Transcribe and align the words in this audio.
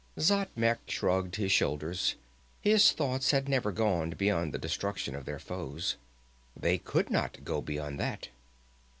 Xatmec 0.17 0.79
shrugged 0.89 1.35
his 1.35 1.51
shoulders. 1.51 2.15
His 2.59 2.91
thoughts 2.91 3.29
had 3.29 3.47
never 3.47 3.71
gone 3.71 4.09
beyond 4.09 4.51
the 4.51 4.57
destruction 4.57 5.13
of 5.15 5.25
their 5.25 5.37
foes. 5.37 5.95
They 6.59 6.79
could 6.79 7.11
not 7.11 7.43
go 7.43 7.61
beyond 7.61 7.99
that. 7.99 8.29